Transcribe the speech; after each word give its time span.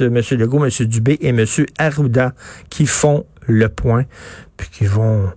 M. 0.00 0.20
Legault, 0.32 0.64
M. 0.64 0.86
Dubé 0.86 1.18
et 1.20 1.28
M. 1.28 1.46
Arruda 1.78 2.34
qui 2.68 2.84
font 2.84 3.24
le 3.46 3.68
point, 3.68 4.06
puis 4.56 4.68
qui 4.72 4.86
vont, 4.86 5.32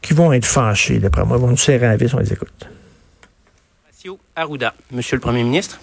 qui 0.00 0.14
vont 0.14 0.32
être 0.32 0.46
fâchés, 0.46 0.98
d'après 1.00 1.22
moi. 1.26 1.36
Ils 1.36 1.42
vont 1.42 1.48
nous 1.48 1.58
serrer 1.58 1.88
à 1.88 1.94
vis, 1.94 2.14
on 2.14 2.18
les 2.18 2.32
écoute. 2.32 2.66
Arruda, 4.34 4.74
Monsieur 4.90 5.16
le 5.16 5.20
Premier 5.20 5.44
ministre. 5.44 5.78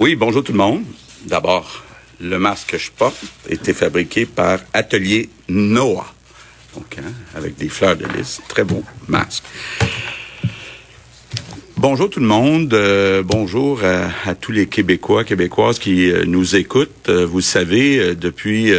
Oui, 0.00 0.16
bonjour 0.16 0.42
tout 0.42 0.50
le 0.50 0.58
monde. 0.58 0.82
D'abord, 1.26 1.84
le 2.20 2.40
masque 2.40 2.70
que 2.70 2.78
je 2.78 2.90
porte 2.90 3.22
a 3.48 3.52
été 3.52 3.72
fabriqué 3.72 4.26
par 4.26 4.58
Atelier 4.72 5.30
Noah. 5.48 6.12
Donc, 6.74 6.98
hein, 6.98 7.12
avec 7.36 7.54
des 7.56 7.68
fleurs 7.68 7.96
de 7.96 8.04
lys. 8.06 8.40
Très 8.48 8.64
beau 8.64 8.82
masque. 9.06 9.44
Bonjour 11.78 12.08
tout 12.08 12.20
le 12.20 12.26
monde. 12.26 12.72
Euh, 12.72 13.22
bonjour 13.22 13.82
à, 13.84 14.34
tous 14.34 14.50
les 14.50 14.66
Québécois, 14.66 15.24
Québécoises 15.24 15.78
qui 15.78 16.10
euh, 16.10 16.24
nous 16.24 16.56
écoutent. 16.56 17.10
Euh, 17.10 17.26
vous 17.26 17.42
savez, 17.42 18.14
depuis 18.14 18.72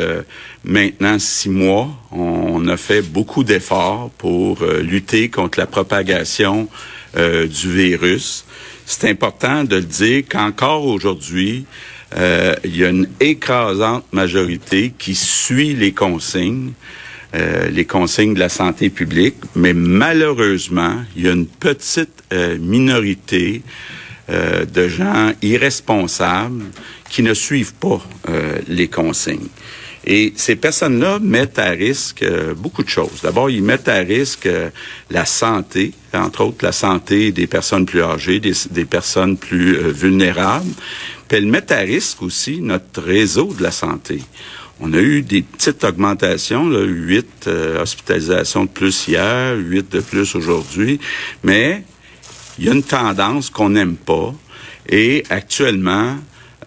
maintenant 0.63 1.19
six 1.19 1.49
mois, 1.49 1.89
on 2.11 2.67
a 2.67 2.75
fait 2.75 3.03
beaucoup 3.03 3.43
d'efforts 3.43 4.09
pour 4.17 4.65
lutter 4.81 5.29
contre 5.29 5.59
la 5.59 5.67
propagation 5.67 6.67
du 7.15 7.71
virus. 7.71 8.45
C'est 8.87 9.07
important 9.07 9.63
de 9.63 9.75
le 9.75 9.83
dire 9.83 10.23
qu'encore 10.27 10.85
aujourd'hui, 10.85 11.65
il 12.15 12.75
y 12.75 12.83
a 12.83 12.89
une 12.89 13.07
écrasante 13.19 14.05
majorité 14.11 14.91
qui 14.97 15.13
suit 15.13 15.75
les 15.75 15.91
consignes. 15.91 16.73
Euh, 17.35 17.69
les 17.69 17.83
consignes 17.83 18.33
de 18.33 18.39
la 18.39 18.47
santé 18.47 18.89
publique, 18.89 19.35
mais 19.53 19.73
malheureusement, 19.73 20.95
il 21.17 21.25
y 21.25 21.27
a 21.27 21.33
une 21.33 21.45
petite 21.45 22.23
euh, 22.31 22.57
minorité 22.57 23.63
euh, 24.29 24.63
de 24.63 24.87
gens 24.87 25.33
irresponsables 25.41 26.63
qui 27.09 27.23
ne 27.23 27.33
suivent 27.33 27.73
pas 27.73 28.01
les 28.67 28.87
consignes. 28.87 29.47
Et 30.05 30.33
ces 30.35 30.55
personnes-là 30.57 31.19
mettent 31.19 31.59
à 31.59 31.69
risque 31.69 32.25
beaucoup 32.55 32.83
de 32.83 32.89
choses. 32.89 33.21
D'abord, 33.23 33.49
ils 33.49 33.63
mettent 33.63 33.87
à 33.87 33.99
risque 33.99 34.49
la 35.09 35.25
santé, 35.25 35.93
entre 36.13 36.45
autres 36.45 36.65
la 36.65 36.73
santé 36.73 37.31
des 37.31 37.47
personnes 37.47 37.85
plus 37.85 38.01
âgées, 38.01 38.39
des, 38.41 38.53
des 38.71 38.83
personnes 38.83 39.37
plus 39.37 39.77
vulnérables. 39.91 40.73
Puis 41.27 41.37
elles 41.37 41.47
mettent 41.47 41.71
à 41.71 41.79
risque 41.79 42.21
aussi 42.21 42.59
notre 42.59 43.01
réseau 43.01 43.53
de 43.57 43.63
la 43.63 43.71
santé. 43.71 44.21
On 44.79 44.93
a 44.93 44.99
eu 44.99 45.21
des 45.23 45.41
petites 45.41 45.83
augmentations, 45.83 46.69
là, 46.69 46.83
8 46.83 47.47
euh, 47.47 47.81
hospitalisations 47.81 48.65
de 48.65 48.69
plus 48.69 49.07
hier, 49.07 49.55
8 49.57 49.91
de 49.91 49.99
plus 50.01 50.35
aujourd'hui, 50.35 50.99
mais 51.43 51.83
il 52.59 52.65
y 52.65 52.69
a 52.69 52.73
une 52.73 52.83
tendance 52.83 53.49
qu'on 53.49 53.69
n'aime 53.69 53.95
pas 53.95 54.33
et 54.89 55.23
actuellement, 55.29 56.17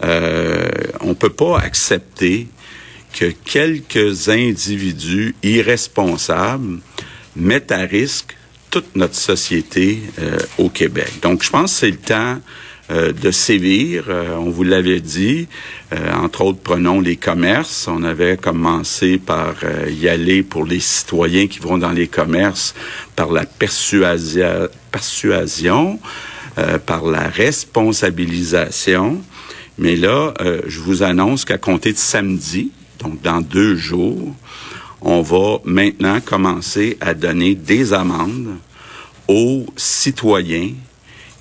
euh, 0.03 0.69
on 1.00 1.14
peut 1.14 1.31
pas 1.31 1.58
accepter 1.58 2.48
que 3.12 3.27
quelques 3.27 4.28
individus 4.28 5.34
irresponsables 5.42 6.81
mettent 7.36 7.72
à 7.72 7.81
risque 7.81 8.36
toute 8.70 8.94
notre 8.97 9.16
société 9.16 10.00
euh, 10.20 10.38
au 10.58 10.69
Québec. 10.69 11.12
Donc, 11.22 11.42
je 11.42 11.50
pense 11.50 11.72
que 11.72 11.78
c'est 11.81 11.91
le 11.91 11.97
temps 11.97 12.41
euh, 12.91 13.12
de 13.12 13.30
sévir. 13.30 14.06
Euh, 14.08 14.34
on 14.36 14.50
vous 14.50 14.64
l'avait 14.64 15.00
dit. 15.00 15.46
Euh, 15.92 16.12
entre 16.14 16.41
autres, 16.41 16.58
prenons 16.60 17.00
les 17.00 17.14
commerces. 17.14 17.86
On 17.86 18.02
avait 18.02 18.36
commencé 18.36 19.16
par 19.19 19.55
y 19.88 20.08
aller 20.08 20.42
pour 20.42 20.64
les 20.64 20.80
citoyens 20.80 21.47
qui 21.47 21.60
vont 21.60 21.78
dans 21.78 21.92
les 21.92 22.08
commerces 22.08 22.74
par 23.14 23.30
la 23.30 23.47
persuasion, 23.47 24.69
persuasion 24.91 26.00
par 26.84 27.05
la 27.06 27.28
responsabilisation. 27.28 29.22
Mais 29.78 29.94
là, 29.97 30.34
je 30.66 30.80
vous 30.80 31.02
annonce 31.02 31.44
qu'à 31.44 31.58
compter 31.58 31.92
de 31.92 31.98
samedi, 31.98 32.72
donc 32.98 33.22
dans 33.22 33.41
deux 33.41 33.77
jours, 33.77 34.34
on 35.00 35.22
va 35.22 35.60
maintenant 35.64 36.20
commencer 36.20 36.98
à 37.00 37.14
donner 37.14 37.54
des 37.54 37.92
amendes 37.92 38.56
aux 39.28 39.66
citoyens 39.76 40.72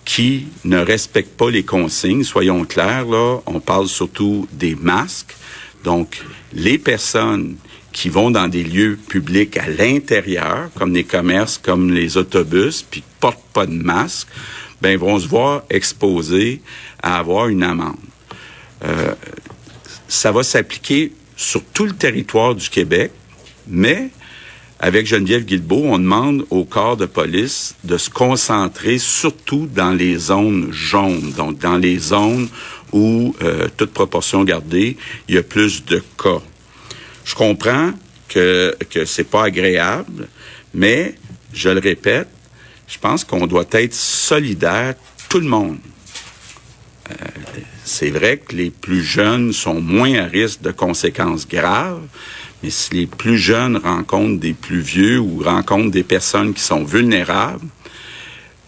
qui 0.09 0.47
ne 0.65 0.79
respectent 0.79 1.37
pas 1.37 1.51
les 1.51 1.61
consignes. 1.61 2.23
Soyons 2.23 2.65
clairs, 2.65 3.05
là, 3.05 3.41
on 3.45 3.59
parle 3.59 3.87
surtout 3.87 4.47
des 4.51 4.73
masques. 4.73 5.35
Donc, 5.83 6.23
les 6.51 6.79
personnes 6.79 7.57
qui 7.91 8.09
vont 8.09 8.31
dans 8.31 8.47
des 8.47 8.63
lieux 8.63 8.97
publics 9.07 9.55
à 9.57 9.69
l'intérieur, 9.69 10.71
comme 10.73 10.95
les 10.95 11.03
commerces, 11.03 11.59
comme 11.59 11.93
les 11.93 12.17
autobus, 12.17 12.81
puis 12.81 13.03
portent 13.19 13.45
pas 13.53 13.67
de 13.67 13.71
masque, 13.71 14.27
ben 14.81 14.97
vont 14.97 15.19
se 15.19 15.27
voir 15.27 15.61
exposés 15.69 16.63
à 17.03 17.19
avoir 17.19 17.47
une 17.47 17.61
amende. 17.61 17.95
Euh, 18.85 19.13
ça 20.07 20.31
va 20.31 20.41
s'appliquer 20.41 21.13
sur 21.35 21.63
tout 21.65 21.85
le 21.85 21.93
territoire 21.93 22.55
du 22.55 22.67
Québec, 22.67 23.11
mais 23.67 24.09
avec 24.79 25.05
Geneviève 25.05 25.43
Guilbeault, 25.43 25.83
on 25.87 25.99
demande 25.99 26.45
au 26.49 26.63
corps 26.63 26.95
de 26.95 27.05
police 27.05 27.75
de 27.83 27.97
se 27.97 28.09
concentrer 28.09 28.97
surtout 28.97 29.67
dans 29.67 29.91
les 29.91 30.17
zones 30.17 30.71
jaunes, 30.71 31.33
donc 31.35 31.59
dans 31.59 31.77
les 31.77 31.97
zones 31.97 32.47
où, 32.93 33.35
euh, 33.41 33.67
toute 33.75 33.91
proportion 33.91 34.43
gardée, 34.43 34.95
il 35.27 35.35
y 35.35 35.37
a 35.37 35.43
plus 35.43 35.83
de 35.85 36.01
cas. 36.17 36.41
Je 37.25 37.35
comprends 37.35 37.91
que 38.29 38.75
que 38.89 39.03
c'est 39.05 39.25
pas 39.25 39.43
agréable, 39.45 40.27
mais 40.73 41.15
je 41.53 41.69
le 41.69 41.79
répète, 41.79 42.29
je 42.87 42.97
pense 42.97 43.23
qu'on 43.25 43.47
doit 43.47 43.67
être 43.71 43.93
solidaire, 43.93 44.95
tout 45.27 45.39
le 45.39 45.47
monde. 45.47 45.77
Euh, 47.11 47.15
c'est 47.83 48.11
vrai 48.11 48.37
que 48.37 48.55
les 48.55 48.69
plus 48.69 49.03
jeunes 49.03 49.51
sont 49.51 49.81
moins 49.81 50.13
à 50.15 50.25
risque 50.25 50.61
de 50.61 50.71
conséquences 50.71 51.47
graves, 51.47 52.01
mais 52.61 52.69
si 52.69 52.93
les 52.93 53.07
plus 53.07 53.37
jeunes 53.37 53.77
rencontrent 53.77 54.39
des 54.39 54.53
plus 54.53 54.79
vieux 54.81 55.19
ou 55.19 55.41
rencontrent 55.43 55.91
des 55.91 56.03
personnes 56.03 56.53
qui 56.53 56.61
sont 56.61 56.83
vulnérables, 56.83 57.65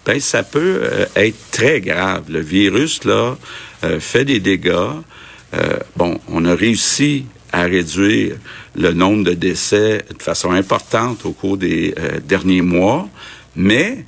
ben 0.06 0.20
ça 0.20 0.44
peut 0.44 0.80
euh, 0.84 1.06
être 1.16 1.38
très 1.52 1.82
grave. 1.82 2.24
Le 2.30 2.40
virus 2.40 3.04
là 3.04 3.38
euh, 3.84 4.00
fait 4.00 4.26
des 4.26 4.40
dégâts. 4.40 4.72
Euh, 5.54 5.78
bon, 5.96 6.20
on 6.28 6.46
a 6.46 6.56
réussi 6.56 7.26
à 7.52 7.64
réduire 7.64 8.38
le 8.76 8.94
nombre 8.94 9.26
de 9.26 9.34
décès 9.34 10.06
de 10.18 10.24
façon 10.24 10.52
importante 10.52 11.26
au 11.26 11.34
cours 11.34 11.58
des 11.58 11.94
derniers 12.26 12.62
mois, 12.62 13.10
mais 13.58 14.06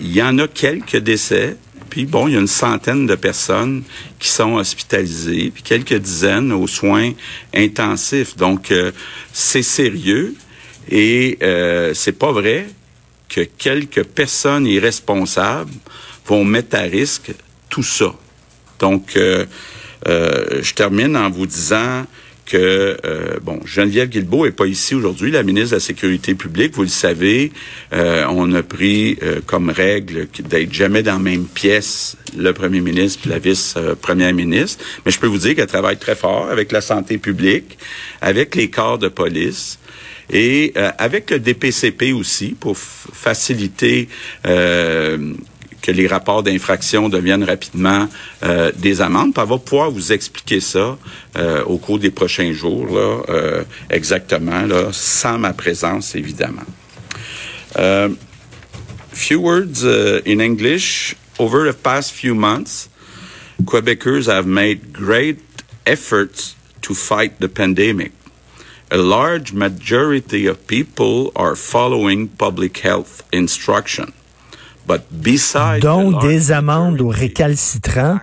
il 0.00 0.12
y 0.12 0.20
en 0.20 0.36
a 0.38 0.48
quelques 0.48 0.96
décès 0.96 1.56
puis 1.92 2.06
bon, 2.06 2.26
il 2.26 2.32
y 2.32 2.36
a 2.38 2.40
une 2.40 2.46
centaine 2.46 3.04
de 3.04 3.14
personnes 3.16 3.82
qui 4.18 4.28
sont 4.28 4.54
hospitalisées, 4.54 5.50
puis 5.52 5.62
quelques 5.62 5.92
dizaines 5.92 6.50
aux 6.50 6.66
soins 6.66 7.12
intensifs. 7.54 8.34
Donc 8.34 8.70
euh, 8.70 8.92
c'est 9.30 9.62
sérieux 9.62 10.34
et 10.90 11.36
euh, 11.42 11.92
c'est 11.92 12.18
pas 12.18 12.32
vrai 12.32 12.66
que 13.28 13.42
quelques 13.42 14.04
personnes 14.04 14.66
irresponsables 14.66 15.70
vont 16.24 16.46
mettre 16.46 16.76
à 16.76 16.80
risque 16.84 17.30
tout 17.68 17.82
ça. 17.82 18.14
Donc 18.78 19.14
euh, 19.16 19.44
je 20.06 20.72
termine 20.72 21.14
en 21.14 21.28
vous 21.28 21.44
disant 21.44 22.06
que 22.46 22.98
euh, 23.04 23.38
bon, 23.42 23.60
Geneviève 23.64 24.08
Guilbeault 24.08 24.46
est 24.46 24.52
pas 24.52 24.66
ici 24.66 24.94
aujourd'hui, 24.94 25.30
la 25.30 25.42
ministre 25.42 25.70
de 25.70 25.76
la 25.76 25.80
Sécurité 25.80 26.34
publique, 26.34 26.74
vous 26.74 26.82
le 26.82 26.88
savez, 26.88 27.52
euh, 27.92 28.24
on 28.30 28.52
a 28.54 28.62
pris 28.62 29.18
euh, 29.22 29.40
comme 29.46 29.70
règle 29.70 30.28
d'être 30.48 30.72
jamais 30.72 31.02
dans 31.02 31.14
la 31.14 31.18
même 31.18 31.46
pièce 31.46 32.16
le 32.36 32.52
premier 32.52 32.80
ministre 32.80 33.26
et 33.26 33.30
la 33.30 33.38
vice-première 33.38 34.32
ministre, 34.32 34.84
mais 35.04 35.12
je 35.12 35.18
peux 35.18 35.26
vous 35.26 35.38
dire 35.38 35.54
qu'elle 35.54 35.66
travaille 35.66 35.98
très 35.98 36.14
fort 36.14 36.48
avec 36.50 36.72
la 36.72 36.80
santé 36.80 37.18
publique, 37.18 37.78
avec 38.20 38.54
les 38.54 38.70
corps 38.70 38.98
de 38.98 39.08
police 39.08 39.78
et 40.30 40.72
avec 40.96 41.30
le 41.30 41.38
DPCP 41.38 42.12
aussi 42.12 42.56
pour 42.58 42.78
faciliter 42.78 44.08
que 45.82 45.90
les 45.90 46.06
rapports 46.06 46.42
d'infraction 46.42 47.08
deviennent 47.08 47.44
rapidement 47.44 48.08
euh, 48.44 48.70
des 48.76 49.00
amendes. 49.00 49.32
on 49.36 49.44
va 49.44 49.58
pouvoir 49.58 49.90
vous 49.90 50.12
expliquer 50.12 50.60
ça 50.60 50.96
euh, 51.36 51.64
au 51.64 51.76
cours 51.76 51.98
des 51.98 52.10
prochains 52.10 52.52
jours, 52.52 52.86
là, 52.86 53.22
euh, 53.28 53.64
exactement, 53.90 54.62
là, 54.62 54.88
sans 54.92 55.38
ma 55.38 55.52
présence, 55.52 56.14
évidemment. 56.14 56.62
Uh, 57.76 58.14
few 59.12 59.40
words 59.40 59.84
uh, 59.84 60.20
in 60.26 60.40
English. 60.40 61.16
Over 61.38 61.70
the 61.70 61.76
past 61.76 62.12
few 62.12 62.34
months, 62.34 62.88
Quebecers 63.64 64.26
have 64.26 64.46
made 64.46 64.92
great 64.92 65.38
efforts 65.86 66.54
to 66.82 66.94
fight 66.94 67.38
the 67.38 67.48
pandemic. 67.48 68.12
A 68.90 68.98
large 68.98 69.52
majority 69.52 70.46
of 70.46 70.66
people 70.66 71.32
are 71.34 71.56
following 71.56 72.28
public 72.28 72.78
health 72.78 73.22
instruction. 73.32 74.12
Donc, 75.80 76.20
des 76.22 76.52
amendes 76.52 77.00
aux 77.00 77.08
récalcitrants. 77.08 78.18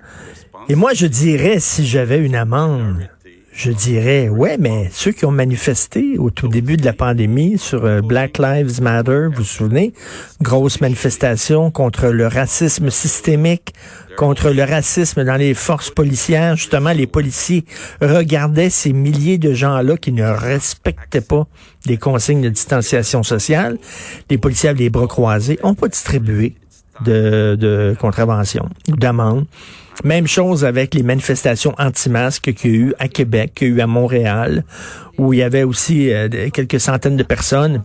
Et 0.67 0.75
moi, 0.75 0.94
je 0.94 1.07
dirais, 1.07 1.59
si 1.59 1.88
j'avais 1.88 2.19
une 2.19 2.35
amende, 2.35 3.09
je 3.59 3.71
dirais, 3.73 4.29
ouais, 4.29 4.56
mais 4.57 4.88
ceux 4.89 5.11
qui 5.11 5.25
ont 5.25 5.31
manifesté 5.31 6.17
au 6.17 6.29
tout 6.29 6.47
début 6.47 6.77
de 6.77 6.85
la 6.85 6.94
pandémie 6.94 7.57
sur 7.57 7.83
euh, 7.83 8.00
Black 8.00 8.38
Lives 8.38 8.81
Matter, 8.81 9.25
vous 9.27 9.39
vous 9.39 9.44
souvenez, 9.44 9.91
grosse 10.41 10.79
manifestation 10.79 11.69
contre 11.69 12.07
le 12.07 12.25
racisme 12.27 12.89
systémique, 12.89 13.73
contre 14.15 14.51
le 14.51 14.63
racisme 14.63 15.25
dans 15.25 15.35
les 15.35 15.53
forces 15.53 15.89
policières. 15.89 16.56
Justement, 16.56 16.94
les 16.94 17.06
policiers 17.06 17.65
regardaient 18.01 18.69
ces 18.69 18.94
milliers 18.94 19.38
de 19.38 19.53
gens-là 19.53 19.97
qui 19.97 20.13
ne 20.13 20.23
respectaient 20.23 21.19
pas 21.19 21.45
les 21.85 21.97
consignes 21.97 22.41
de 22.41 22.50
distanciation 22.50 23.23
sociale. 23.23 23.77
Les 24.29 24.38
policiers 24.38 24.69
avaient 24.69 24.79
les 24.79 24.89
bras 24.89 25.07
croisés, 25.07 25.59
n'ont 25.65 25.75
pas 25.75 25.89
distribué 25.89 26.56
de, 27.05 27.55
de 27.59 27.95
contravention 27.99 28.69
d'amende. 28.87 29.45
Même 30.03 30.27
chose 30.27 30.63
avec 30.63 30.93
les 30.93 31.03
manifestations 31.03 31.75
anti-masques 31.77 32.53
qu'il 32.53 32.71
y 32.71 32.73
a 32.73 32.77
eu 32.77 32.93
à 32.99 33.07
Québec, 33.09 33.51
qu'il 33.53 33.67
y 33.67 33.71
a 33.71 33.75
eu 33.75 33.81
à 33.81 33.87
Montréal, 33.87 34.63
où 35.17 35.33
il 35.33 35.39
y 35.39 35.43
avait 35.43 35.63
aussi 35.63 36.13
euh, 36.13 36.29
quelques 36.53 36.79
centaines 36.79 37.17
de 37.17 37.23
personnes. 37.23 37.83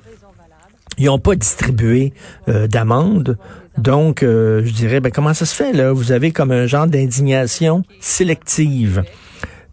Ils 0.96 1.06
n'ont 1.06 1.18
pas 1.18 1.34
distribué 1.34 2.12
euh, 2.48 2.68
d'amende. 2.68 3.36
Donc, 3.78 4.22
euh, 4.22 4.62
je 4.64 4.72
dirais, 4.72 5.00
ben, 5.00 5.10
comment 5.10 5.34
ça 5.34 5.44
se 5.44 5.54
fait, 5.56 5.72
là? 5.72 5.92
Vous 5.92 6.12
avez 6.12 6.30
comme 6.30 6.52
un 6.52 6.66
genre 6.66 6.86
d'indignation 6.86 7.82
sélective. 7.98 9.02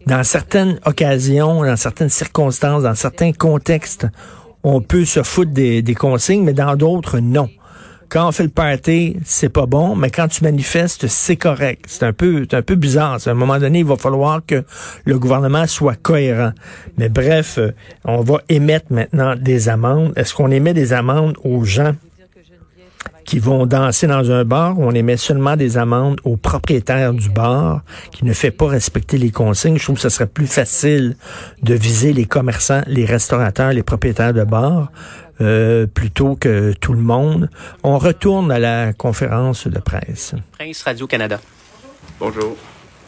Dans 0.06 0.24
certaines 0.24 0.80
occasions, 0.84 1.62
dans 1.62 1.76
certaines 1.76 2.08
circonstances, 2.08 2.82
dans 2.82 2.96
certains 2.96 3.32
contextes, 3.32 4.08
on 4.64 4.80
peut 4.80 5.04
se 5.04 5.22
foutre 5.22 5.52
des 5.52 5.94
consignes, 5.96 6.42
mais 6.42 6.54
dans 6.54 6.74
d'autres, 6.74 7.20
non 7.20 7.48
quand 8.12 8.28
on 8.28 8.32
fait 8.32 8.42
le 8.42 8.50
party, 8.50 9.16
c'est 9.24 9.48
pas 9.48 9.64
bon, 9.64 9.96
mais 9.96 10.10
quand 10.10 10.28
tu 10.28 10.44
manifestes, 10.44 11.06
c'est 11.06 11.36
correct. 11.36 11.86
C'est 11.88 12.04
un 12.04 12.12
peu, 12.12 12.46
un 12.52 12.60
peu 12.60 12.74
bizarre. 12.74 13.18
À 13.24 13.30
un 13.30 13.34
moment 13.34 13.58
donné, 13.58 13.78
il 13.78 13.86
va 13.86 13.96
falloir 13.96 14.42
que 14.46 14.64
le 15.06 15.18
gouvernement 15.18 15.66
soit 15.66 15.94
cohérent. 15.94 16.52
Mais 16.98 17.08
bref, 17.08 17.56
euh, 17.56 17.72
on 18.04 18.20
va 18.20 18.42
émettre 18.50 18.84
maintenant 18.90 19.34
des 19.34 19.70
amendes. 19.70 20.12
Est-ce 20.16 20.34
qu'on 20.34 20.50
émet 20.50 20.74
des 20.74 20.92
amendes 20.92 21.38
aux 21.42 21.64
gens? 21.64 21.94
Qui 23.24 23.38
vont 23.38 23.66
danser 23.66 24.06
dans 24.06 24.30
un 24.30 24.44
bar 24.44 24.78
ou 24.78 24.84
on 24.84 24.92
émet 24.92 25.16
seulement 25.16 25.56
des 25.56 25.78
amendes 25.78 26.20
aux 26.24 26.36
propriétaires 26.36 27.12
du 27.12 27.30
bar 27.30 27.82
qui 28.12 28.24
ne 28.24 28.32
fait 28.32 28.50
pas 28.50 28.68
respecter 28.68 29.18
les 29.18 29.30
consignes. 29.30 29.78
Je 29.78 29.84
trouve 29.84 29.96
que 29.96 30.02
ce 30.02 30.08
serait 30.08 30.26
plus 30.26 30.46
facile 30.46 31.16
de 31.62 31.74
viser 31.74 32.12
les 32.12 32.24
commerçants, 32.24 32.82
les 32.86 33.04
restaurateurs, 33.04 33.72
les 33.72 33.82
propriétaires 33.82 34.34
de 34.34 34.44
bars 34.44 34.90
euh, 35.40 35.86
plutôt 35.86 36.36
que 36.36 36.72
tout 36.72 36.92
le 36.92 37.00
monde. 37.00 37.48
On 37.82 37.98
retourne 37.98 38.50
à 38.50 38.58
la 38.58 38.92
conférence 38.92 39.66
de 39.66 39.78
presse. 39.78 40.34
Prince 40.58 40.82
Radio-Canada. 40.82 41.40
Bonjour. 42.20 42.56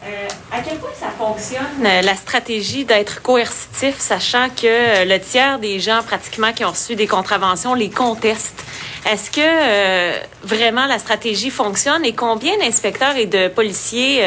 Euh, 0.06 0.28
à 0.52 0.60
quel 0.60 0.78
point 0.78 0.90
ça 0.98 1.08
fonctionne, 1.08 1.84
euh, 1.84 2.02
la 2.02 2.14
stratégie 2.14 2.84
d'être 2.84 3.22
coercitif, 3.22 3.98
sachant 3.98 4.48
que 4.50 5.06
le 5.06 5.18
tiers 5.18 5.58
des 5.58 5.80
gens 5.80 6.02
pratiquement 6.02 6.52
qui 6.52 6.64
ont 6.64 6.70
reçu 6.70 6.94
des 6.94 7.06
contraventions 7.06 7.74
les 7.74 7.90
contestent? 7.90 8.64
Est-ce 9.10 9.30
que 9.30 10.46
vraiment 10.46 10.86
la 10.86 10.98
stratégie 10.98 11.50
fonctionne 11.50 12.04
et 12.04 12.14
combien 12.14 12.56
d'inspecteurs 12.58 13.16
et 13.16 13.26
de 13.26 13.48
policiers 13.48 14.22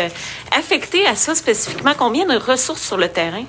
affectés 0.56 1.06
à 1.08 1.16
ça 1.16 1.34
spécifiquement? 1.34 1.94
Combien 1.98 2.26
de 2.26 2.38
ressources 2.38 2.84
sur 2.84 2.98
le 2.98 3.10
terrain? 3.10 3.44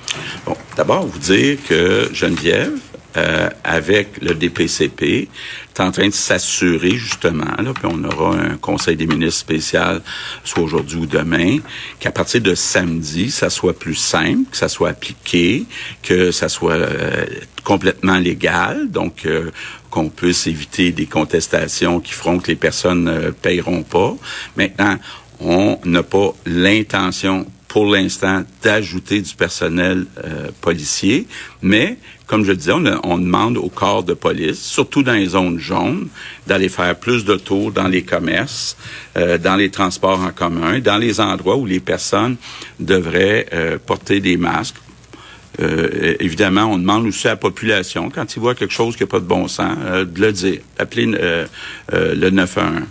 Bon, 0.46 0.56
d'abord, 0.74 1.06
vous 1.06 1.18
dire 1.18 1.58
que 1.68 2.08
Geneviève, 2.14 2.78
euh, 3.18 3.50
avec 3.64 4.20
le 4.22 4.34
DPCP, 4.34 5.28
est 5.74 5.80
en 5.80 5.90
train 5.90 6.08
de 6.08 6.14
s'assurer 6.14 6.92
justement, 6.92 7.56
là, 7.58 7.72
puis 7.74 7.84
on 7.84 8.02
aura 8.04 8.36
un 8.36 8.56
conseil 8.56 8.96
des 8.96 9.06
ministres 9.06 9.40
spécial, 9.40 10.02
soit 10.44 10.62
aujourd'hui 10.62 10.98
ou 10.98 11.06
demain, 11.06 11.58
qu'à 11.98 12.10
partir 12.10 12.40
de 12.40 12.54
samedi, 12.54 13.30
ça 13.30 13.50
soit 13.50 13.78
plus 13.78 13.94
simple, 13.94 14.50
que 14.50 14.56
ça 14.56 14.68
soit 14.68 14.90
appliqué, 14.90 15.66
que 16.02 16.30
ça 16.30 16.48
soit 16.48 16.74
euh, 16.74 17.26
complètement 17.64 18.18
légal, 18.18 18.90
donc 18.90 19.26
euh, 19.26 19.50
qu'on 19.90 20.08
puisse 20.08 20.46
éviter 20.46 20.92
des 20.92 21.06
contestations 21.06 22.00
qui 22.00 22.12
feront 22.12 22.38
que 22.38 22.48
les 22.48 22.56
personnes 22.56 23.04
ne 23.04 23.30
payeront 23.30 23.82
pas. 23.82 24.16
Maintenant, 24.56 24.96
on 25.40 25.78
n'a 25.84 26.02
pas 26.02 26.34
l'intention 26.46 27.46
pour 27.68 27.86
l'instant 27.86 28.42
d'ajouter 28.62 29.20
du 29.20 29.34
personnel 29.34 30.06
policier, 30.60 31.26
mais 31.62 31.98
comme 32.28 32.44
je 32.44 32.50
le 32.50 32.56
disais, 32.56 32.72
on, 33.04 33.18
demande 33.18 33.56
au 33.56 33.70
corps 33.70 34.04
de 34.04 34.12
police, 34.12 34.60
surtout 34.60 35.02
dans 35.02 35.14
les 35.14 35.28
zones 35.28 35.58
jaunes, 35.58 36.08
d'aller 36.46 36.68
faire 36.68 36.94
plus 36.94 37.24
de 37.24 37.36
tours 37.36 37.72
dans 37.72 37.88
les 37.88 38.02
commerces, 38.02 38.76
euh, 39.16 39.38
dans 39.38 39.56
les 39.56 39.70
transports 39.70 40.20
en 40.20 40.30
commun, 40.30 40.78
dans 40.78 40.98
les 40.98 41.20
endroits 41.20 41.56
où 41.56 41.64
les 41.64 41.80
personnes 41.80 42.36
devraient 42.78 43.46
euh, 43.54 43.78
porter 43.78 44.20
des 44.20 44.36
masques. 44.36 44.76
Euh, 45.60 46.16
évidemment, 46.20 46.64
on 46.64 46.76
demande 46.76 47.06
aussi 47.06 47.26
à 47.26 47.30
la 47.30 47.36
population, 47.36 48.10
quand 48.10 48.36
ils 48.36 48.40
voient 48.40 48.54
quelque 48.54 48.74
chose 48.74 48.94
qui 48.94 49.04
n'a 49.04 49.08
pas 49.08 49.20
de 49.20 49.24
bon 49.24 49.48
sens, 49.48 49.76
de 49.78 50.20
le 50.20 50.30
dire. 50.30 50.60
Appeler 50.78 51.06
le 51.06 52.30
911. 52.30 52.82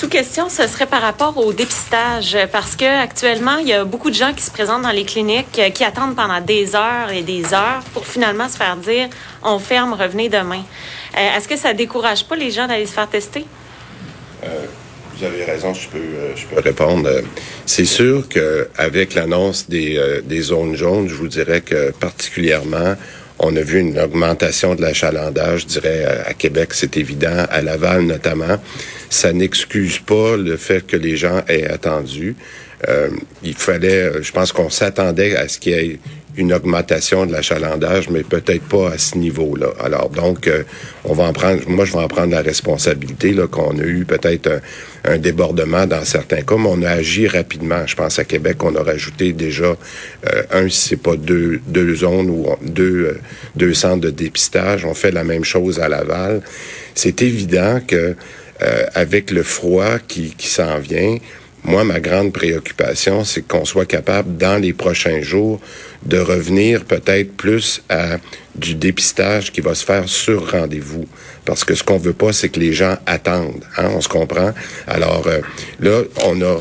Sous 0.00 0.08
question, 0.08 0.48
ce 0.48 0.66
serait 0.66 0.86
par 0.86 1.02
rapport 1.02 1.36
au 1.36 1.52
dépistage, 1.52 2.34
parce 2.50 2.74
que 2.74 2.86
actuellement, 2.86 3.58
il 3.58 3.68
y 3.68 3.74
a 3.74 3.84
beaucoup 3.84 4.08
de 4.08 4.14
gens 4.14 4.32
qui 4.32 4.42
se 4.42 4.50
présentent 4.50 4.80
dans 4.80 4.92
les 4.92 5.04
cliniques, 5.04 5.58
euh, 5.58 5.68
qui 5.68 5.84
attendent 5.84 6.16
pendant 6.16 6.40
des 6.40 6.74
heures 6.74 7.10
et 7.12 7.20
des 7.20 7.52
heures 7.52 7.82
pour 7.92 8.06
finalement 8.06 8.48
se 8.48 8.56
faire 8.56 8.78
dire 8.78 9.10
on 9.42 9.58
ferme, 9.58 9.92
revenez 9.92 10.30
demain. 10.30 10.62
Euh, 11.18 11.36
est-ce 11.36 11.46
que 11.46 11.54
ça 11.54 11.74
décourage 11.74 12.24
pas 12.24 12.34
les 12.34 12.50
gens 12.50 12.66
d'aller 12.66 12.86
se 12.86 12.94
faire 12.94 13.10
tester? 13.10 13.44
Euh, 14.42 14.64
vous 15.18 15.22
avez 15.22 15.44
raison, 15.44 15.74
je 15.74 15.86
peux, 15.90 16.34
je 16.34 16.46
peux 16.46 16.62
répondre. 16.62 17.06
C'est 17.66 17.84
sûr 17.84 18.26
qu'avec 18.26 19.12
l'annonce 19.12 19.68
des 19.68 20.40
zones 20.40 20.76
jaunes, 20.76 21.10
je 21.10 21.14
vous 21.14 21.28
dirais 21.28 21.60
que 21.60 21.90
particulièrement, 21.90 22.94
on 23.40 23.56
a 23.56 23.62
vu 23.62 23.80
une 23.80 23.98
augmentation 23.98 24.74
de 24.74 24.82
l'achalandage, 24.82 25.62
je 25.62 25.66
dirais, 25.66 26.04
à 26.26 26.34
Québec, 26.34 26.70
c'est 26.72 26.96
évident, 26.96 27.46
à 27.50 27.62
Laval 27.62 28.02
notamment. 28.02 28.58
Ça 29.08 29.32
n'excuse 29.32 29.98
pas 29.98 30.36
le 30.36 30.56
fait 30.56 30.86
que 30.86 30.96
les 30.96 31.16
gens 31.16 31.42
aient 31.48 31.66
attendu. 31.66 32.36
Euh, 32.88 33.08
il 33.42 33.54
fallait, 33.54 34.22
je 34.22 34.30
pense 34.32 34.52
qu'on 34.52 34.70
s'attendait 34.70 35.36
à 35.36 35.48
ce 35.48 35.58
qu'il 35.58 35.72
y 35.72 35.76
ait 35.76 35.98
une 36.40 36.52
augmentation 36.52 37.26
de 37.26 37.32
l'achalandage, 37.32 38.08
mais 38.08 38.22
peut-être 38.22 38.64
pas 38.64 38.90
à 38.90 38.98
ce 38.98 39.16
niveau-là. 39.16 39.68
Alors 39.78 40.08
donc, 40.10 40.48
euh, 40.48 40.64
on 41.04 41.12
va 41.12 41.24
en 41.24 41.32
prendre, 41.32 41.60
moi 41.68 41.84
je 41.84 41.92
vais 41.92 41.98
en 41.98 42.08
prendre 42.08 42.32
la 42.32 42.42
responsabilité 42.42 43.32
là 43.32 43.46
qu'on 43.46 43.78
a 43.78 43.82
eu 43.82 44.04
peut-être 44.04 44.60
un, 45.04 45.18
débordement 45.18 45.86
dans 45.86 46.04
certains 46.04 46.42
cas, 46.42 46.56
mais 46.56 46.68
on 46.68 46.82
a 46.82 46.90
agi 46.90 47.28
rapidement. 47.28 47.86
Je 47.86 47.94
pense 47.94 48.18
à 48.18 48.24
Québec, 48.24 48.62
on 48.64 48.74
a 48.74 48.82
rajouté 48.82 49.32
déjà 49.32 49.76
euh, 50.26 50.42
un, 50.50 50.68
si 50.68 50.88
c'est 50.88 50.96
pas 51.02 51.16
deux, 51.16 51.60
deux 51.66 51.94
zones 51.94 52.30
ou 52.30 52.46
deux, 52.62 53.04
euh, 53.04 53.18
deux 53.54 53.74
centres 53.74 54.00
de 54.00 54.10
dépistage. 54.10 54.84
On 54.84 54.94
fait 54.94 55.12
la 55.12 55.24
même 55.24 55.44
chose 55.44 55.78
à 55.78 55.88
Laval. 55.88 56.40
C'est 56.94 57.22
évident 57.22 57.80
que 57.86 58.16
avec 58.94 59.30
le 59.30 59.42
froid 59.42 59.98
qui, 60.06 60.34
qui 60.36 60.48
s'en 60.48 60.78
vient, 60.80 61.16
moi, 61.64 61.84
ma 61.84 62.00
grande 62.00 62.32
préoccupation, 62.32 63.24
c'est 63.24 63.42
qu'on 63.42 63.64
soit 63.64 63.86
capable, 63.86 64.36
dans 64.36 64.60
les 64.60 64.72
prochains 64.72 65.20
jours, 65.20 65.60
de 66.04 66.18
revenir 66.18 66.84
peut-être 66.84 67.36
plus 67.36 67.82
à 67.88 68.16
du 68.54 68.74
dépistage 68.74 69.52
qui 69.52 69.60
va 69.60 69.74
se 69.74 69.84
faire 69.84 70.08
sur 70.08 70.52
rendez-vous. 70.52 71.06
Parce 71.44 71.64
que 71.64 71.74
ce 71.74 71.84
qu'on 71.84 71.98
veut 71.98 72.12
pas, 72.12 72.32
c'est 72.32 72.48
que 72.48 72.60
les 72.60 72.72
gens 72.72 72.96
attendent. 73.06 73.64
Hein, 73.76 73.90
on 73.94 74.00
se 74.00 74.08
comprend? 74.08 74.52
Alors 74.86 75.26
euh, 75.26 75.40
là, 75.80 76.02
on 76.24 76.40
a, 76.42 76.56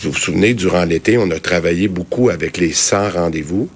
vous 0.00 0.10
vous 0.10 0.18
souvenez, 0.18 0.54
durant 0.54 0.84
l'été, 0.84 1.18
on 1.18 1.30
a 1.30 1.40
travaillé 1.40 1.88
beaucoup 1.88 2.30
avec 2.30 2.56
les 2.58 2.72
100 2.72 3.10
rendez-vous. 3.10 3.68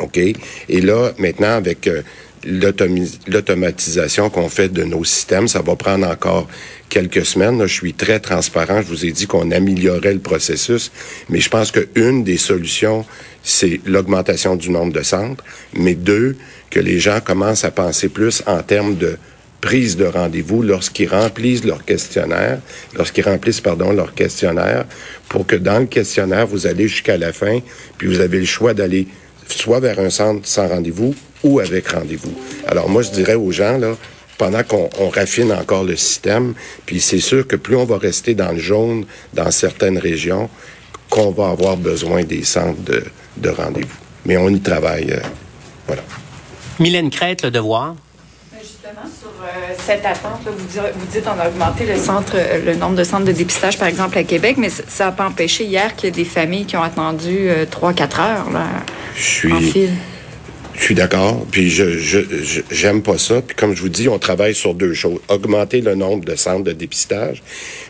OK? 0.00 0.18
Et 0.18 0.80
là, 0.80 1.12
maintenant, 1.18 1.54
avec 1.54 1.86
euh, 1.86 2.02
l'automatisation 2.46 4.30
qu'on 4.30 4.48
fait 4.48 4.68
de 4.68 4.84
nos 4.84 5.04
systèmes. 5.04 5.48
Ça 5.48 5.62
va 5.62 5.76
prendre 5.76 6.06
encore 6.08 6.48
quelques 6.88 7.26
semaines. 7.26 7.60
je 7.66 7.72
suis 7.72 7.94
très 7.94 8.20
transparent. 8.20 8.82
Je 8.82 8.88
vous 8.88 9.04
ai 9.04 9.12
dit 9.12 9.26
qu'on 9.26 9.50
améliorait 9.50 10.14
le 10.14 10.20
processus, 10.20 10.92
mais 11.28 11.40
je 11.40 11.50
pense 11.50 11.70
qu'une 11.70 12.24
des 12.24 12.36
solutions, 12.38 13.04
c'est 13.42 13.80
l'augmentation 13.84 14.56
du 14.56 14.70
nombre 14.70 14.92
de 14.92 15.02
centres, 15.02 15.44
mais 15.74 15.94
deux, 15.94 16.36
que 16.70 16.80
les 16.80 16.98
gens 16.98 17.20
commencent 17.20 17.64
à 17.64 17.70
penser 17.70 18.08
plus 18.08 18.42
en 18.46 18.62
termes 18.62 18.96
de 18.96 19.16
prise 19.60 19.96
de 19.96 20.04
rendez-vous 20.04 20.62
lorsqu'ils 20.62 21.08
remplissent 21.08 21.64
leur 21.64 21.84
questionnaire, 21.84 22.60
lorsqu'ils 22.94 23.24
remplissent, 23.24 23.60
pardon, 23.60 23.92
leur 23.92 24.14
questionnaire, 24.14 24.84
pour 25.28 25.46
que 25.46 25.56
dans 25.56 25.80
le 25.80 25.86
questionnaire, 25.86 26.46
vous 26.46 26.66
allez 26.66 26.88
jusqu'à 26.88 27.16
la 27.16 27.32
fin, 27.32 27.60
puis 27.98 28.08
vous 28.08 28.20
avez 28.20 28.38
le 28.38 28.44
choix 28.44 28.74
d'aller 28.74 29.08
soit 29.48 29.80
vers 29.80 29.98
un 29.98 30.10
centre 30.10 30.46
sans 30.46 30.68
rendez-vous 30.68 31.14
ou 31.42 31.60
avec 31.60 31.88
rendez-vous. 31.88 32.34
Alors 32.66 32.88
moi, 32.88 33.02
je 33.02 33.10
dirais 33.10 33.34
aux 33.34 33.52
gens, 33.52 33.78
là, 33.78 33.96
pendant 34.38 34.62
qu'on 34.62 35.08
raffine 35.08 35.52
encore 35.52 35.84
le 35.84 35.96
système, 35.96 36.54
puis 36.84 37.00
c'est 37.00 37.20
sûr 37.20 37.46
que 37.46 37.56
plus 37.56 37.76
on 37.76 37.84
va 37.84 37.98
rester 37.98 38.34
dans 38.34 38.52
le 38.52 38.58
jaune 38.58 39.06
dans 39.32 39.50
certaines 39.50 39.98
régions, 39.98 40.50
qu'on 41.08 41.30
va 41.30 41.50
avoir 41.50 41.76
besoin 41.76 42.24
des 42.24 42.44
centres 42.44 42.82
de, 42.82 43.04
de 43.36 43.48
rendez-vous. 43.48 43.96
Mais 44.24 44.36
on 44.36 44.48
y 44.48 44.60
travaille. 44.60 45.12
Euh, 45.12 45.20
voilà. 45.86 46.02
Mylène 46.80 47.10
Crête, 47.10 47.42
Le 47.42 47.50
Devoir. 47.50 47.94
Justement, 48.86 49.08
sur 49.18 49.28
euh, 49.42 49.74
cette 49.84 50.06
attente, 50.06 50.42
vous, 50.44 51.06
dites 51.06 51.24
qu'on 51.24 51.40
a 51.40 51.48
augmenté 51.48 51.86
le, 51.86 51.96
centre, 51.96 52.34
euh, 52.36 52.64
le 52.64 52.76
nombre 52.76 52.94
de 52.94 53.02
centres 53.02 53.24
de 53.24 53.32
dépistage, 53.32 53.78
par 53.78 53.88
exemple, 53.88 54.16
à 54.16 54.22
Québec, 54.22 54.56
mais 54.58 54.68
ça 54.68 55.06
n'a 55.06 55.12
pas 55.12 55.26
empêché 55.26 55.64
hier 55.64 55.96
qu'il 55.96 56.06
y 56.06 56.08
ait 56.08 56.24
des 56.24 56.24
familles 56.24 56.66
qui 56.66 56.76
ont 56.76 56.82
attendu 56.82 57.48
3-4 57.70 58.20
heures 58.20 58.50
là, 58.52 58.66
je 59.16 59.22
suis, 59.22 59.88
Je 60.74 60.82
suis 60.82 60.94
d'accord, 60.94 61.46
puis 61.50 61.70
je 61.70 61.98
j'aime 62.70 63.02
pas 63.02 63.18
ça. 63.18 63.42
Puis 63.42 63.56
comme 63.56 63.74
je 63.74 63.80
vous 63.80 63.88
dis, 63.88 64.08
on 64.08 64.18
travaille 64.18 64.54
sur 64.54 64.74
deux 64.74 64.94
choses 64.94 65.18
augmenter 65.28 65.80
le 65.80 65.94
nombre 65.94 66.24
de 66.24 66.36
centres 66.36 66.64
de 66.64 66.72
dépistage, 66.72 67.42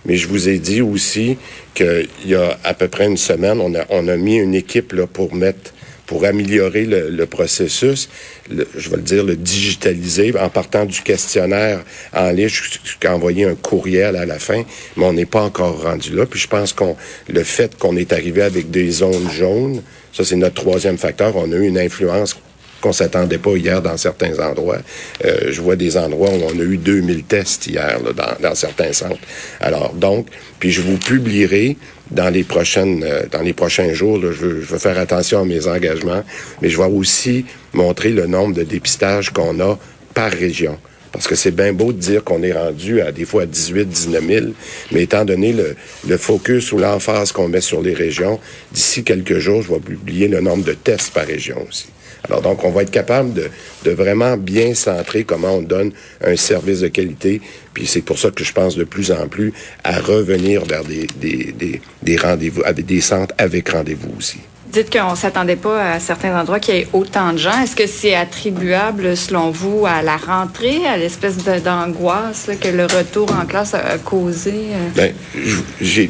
mais 0.06 0.16
je 0.16 0.28
vous 0.28 0.48
ai 0.48 0.58
dit 0.58 0.80
aussi 0.80 1.36
qu'il 1.74 2.08
y 2.24 2.34
a 2.34 2.58
à 2.64 2.72
peu 2.72 2.88
près 2.88 3.06
une 3.06 3.18
semaine, 3.18 3.60
on 3.60 3.74
a 3.74 3.84
on 3.90 4.08
a 4.08 4.16
mis 4.16 4.36
une 4.36 4.54
équipe 4.54 4.92
là 4.92 5.06
pour 5.06 5.34
mettre 5.34 5.72
pour 6.06 6.24
améliorer 6.24 6.84
le, 6.84 7.26
processus, 7.26 8.08
je 8.48 8.90
vais 8.90 8.96
le 8.96 9.02
dire, 9.02 9.24
le 9.24 9.36
digitaliser 9.36 10.32
en 10.38 10.48
partant 10.48 10.84
du 10.84 11.02
questionnaire 11.02 11.82
en 12.12 12.30
ligne, 12.30 12.48
jusqu'à 12.48 13.14
envoyer 13.14 13.44
un 13.44 13.56
courriel 13.56 14.16
à 14.16 14.24
la 14.24 14.38
fin, 14.38 14.62
mais 14.96 15.04
on 15.04 15.12
n'est 15.12 15.26
pas 15.26 15.42
encore 15.42 15.82
rendu 15.82 16.14
là. 16.14 16.26
Puis 16.26 16.40
je 16.40 16.48
pense 16.48 16.72
qu'on 16.72 16.96
le 17.28 17.42
fait 17.42 17.76
qu'on 17.76 17.96
est 17.96 18.12
arrivé 18.12 18.42
avec 18.42 18.70
des 18.70 18.90
zones 18.90 19.30
jaunes, 19.30 19.82
ça 20.12 20.24
c'est 20.24 20.36
notre 20.36 20.54
troisième 20.54 20.98
facteur, 20.98 21.34
on 21.36 21.50
a 21.52 21.56
eu 21.56 21.66
une 21.66 21.78
influence 21.78 22.36
qu'on 22.86 22.92
s'attendait 22.92 23.38
pas 23.38 23.56
hier 23.56 23.82
dans 23.82 23.96
certains 23.96 24.38
endroits. 24.38 24.78
Euh, 25.24 25.48
je 25.50 25.60
vois 25.60 25.74
des 25.74 25.96
endroits 25.96 26.30
où 26.30 26.40
on 26.54 26.60
a 26.60 26.62
eu 26.62 26.76
2000 26.76 27.24
tests 27.24 27.66
hier 27.66 27.98
dans, 28.00 28.48
dans 28.48 28.54
certains 28.54 28.92
centres. 28.92 29.18
Alors 29.60 29.92
donc, 29.92 30.28
puis 30.60 30.70
je 30.70 30.82
vous 30.82 30.96
publierai 30.96 31.76
dans 32.12 32.30
les 32.30 32.44
prochaines, 32.44 33.02
euh, 33.04 33.24
dans 33.30 33.42
les 33.42 33.54
prochains 33.54 33.92
jours. 33.92 34.20
je, 34.20 34.28
veux, 34.28 34.60
je, 34.60 34.66
veux, 34.66 34.78
faire 34.78 34.98
attention 34.98 35.40
à 35.40 35.44
mes 35.44 35.66
engagements, 35.66 36.22
mais 36.62 36.68
je 36.68 36.76
vais 36.76 36.84
aussi 36.84 37.44
montrer 37.72 38.10
le 38.10 38.26
nombre 38.26 38.54
de 38.54 38.62
dépistages 38.62 39.30
qu'on 39.30 39.58
a 39.58 39.76
par 40.14 40.30
région. 40.30 40.78
Parce 41.10 41.26
que 41.26 41.34
c'est 41.34 41.50
bien 41.50 41.72
beau 41.72 41.92
de 41.92 41.98
dire 41.98 42.22
qu'on 42.22 42.42
est 42.42 42.52
rendu 42.52 43.00
à 43.00 43.10
des 43.10 43.24
fois 43.24 43.42
à 43.42 43.46
18, 43.46 43.88
19 43.88 44.24
000, 44.28 44.46
mais 44.92 45.02
étant 45.02 45.24
donné 45.24 45.52
le, 45.52 45.74
le 46.06 46.16
focus 46.18 46.70
ou 46.72 46.78
l'emphase 46.78 47.32
qu'on 47.32 47.48
met 47.48 47.62
sur 47.62 47.80
les 47.80 47.94
régions, 47.94 48.38
d'ici 48.70 49.02
quelques 49.02 49.38
jours, 49.38 49.62
je 49.62 49.72
vais 49.72 49.80
publier 49.80 50.28
le 50.28 50.40
nombre 50.40 50.64
de 50.64 50.74
tests 50.74 51.12
par 51.12 51.26
région 51.26 51.56
aussi. 51.68 51.86
Alors 52.28 52.42
donc, 52.42 52.64
on 52.64 52.70
va 52.70 52.82
être 52.82 52.90
capable 52.90 53.32
de, 53.32 53.50
de 53.84 53.90
vraiment 53.90 54.36
bien 54.36 54.74
centrer 54.74 55.24
comment 55.24 55.54
on 55.54 55.62
donne 55.62 55.92
un 56.24 56.36
service 56.36 56.80
de 56.80 56.88
qualité. 56.88 57.40
Puis 57.74 57.86
c'est 57.86 58.02
pour 58.02 58.18
ça 58.18 58.30
que 58.30 58.44
je 58.44 58.52
pense 58.52 58.76
de 58.76 58.84
plus 58.84 59.12
en 59.12 59.28
plus 59.28 59.52
à 59.84 60.00
revenir 60.00 60.64
vers 60.64 60.84
des, 60.84 61.06
des, 61.20 61.52
des, 61.52 61.80
des 62.02 62.16
rendez-vous, 62.16 62.62
avec 62.64 62.86
des 62.86 63.00
centres 63.00 63.34
avec 63.38 63.68
rendez-vous 63.68 64.14
aussi. 64.18 64.38
Dites 64.72 64.90
qu'on 64.90 65.12
ne 65.12 65.16
s'attendait 65.16 65.56
pas 65.56 65.92
à 65.92 66.00
certains 66.00 66.38
endroits 66.38 66.58
qu'il 66.58 66.74
y 66.74 66.78
ait 66.78 66.88
autant 66.92 67.32
de 67.32 67.38
gens. 67.38 67.62
Est-ce 67.62 67.76
que 67.76 67.86
c'est 67.86 68.14
attribuable, 68.14 69.16
selon 69.16 69.50
vous, 69.50 69.86
à 69.86 70.02
la 70.02 70.16
rentrée, 70.16 70.84
à 70.86 70.96
l'espèce 70.96 71.36
d'angoisse 71.62 72.50
que 72.60 72.68
le 72.68 72.84
retour 72.84 73.30
en 73.32 73.46
classe 73.46 73.74
a, 73.74 73.96
causé? 73.98 74.52
Euh? 74.52 74.88
Bien, 74.94 75.12
je, 75.80 76.02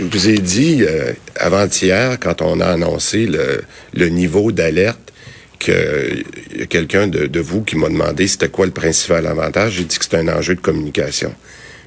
vous 0.00 0.28
ai 0.28 0.38
dit 0.38 0.82
euh, 0.82 1.12
avant-hier, 1.34 2.18
quand 2.20 2.42
on 2.42 2.60
a 2.60 2.66
annoncé 2.66 3.26
le, 3.26 3.64
le 3.92 4.08
niveau 4.08 4.52
d'alerte, 4.52 5.12
qu'il 5.58 6.24
y 6.56 6.62
a 6.62 6.66
quelqu'un 6.66 7.06
de, 7.06 7.40
vous 7.40 7.62
qui 7.62 7.76
m'a 7.76 7.88
demandé 7.88 8.26
c'était 8.26 8.48
quoi 8.48 8.66
le 8.66 8.72
principal 8.72 9.26
avantage. 9.26 9.74
J'ai 9.74 9.84
dit 9.84 9.98
que 9.98 10.04
c'était 10.04 10.18
un 10.18 10.28
enjeu 10.28 10.54
de 10.54 10.60
communication. 10.60 11.34